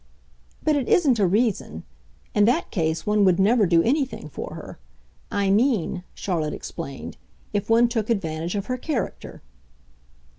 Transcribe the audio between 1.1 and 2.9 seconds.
a reason. In that